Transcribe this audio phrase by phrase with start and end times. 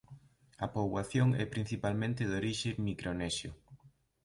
[0.65, 3.51] A poboación é principalmente de orixe micronesio.